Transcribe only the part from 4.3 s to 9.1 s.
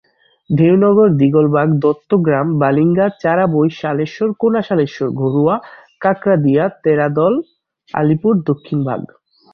কোনাশালেশ্বর, ঘড়ুয়া, Kakardia, Teradal, Alipur, দক্ষিণভাগ।